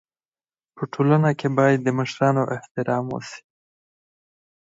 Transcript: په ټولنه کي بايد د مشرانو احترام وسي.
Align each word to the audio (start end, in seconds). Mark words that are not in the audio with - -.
په 0.75 0.83
ټولنه 0.93 1.29
کي 1.39 1.47
بايد 1.57 1.79
د 1.83 1.89
مشرانو 1.99 2.43
احترام 2.55 3.05
وسي. 3.09 3.41